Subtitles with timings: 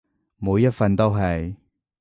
[0.37, 1.55] 每一份都係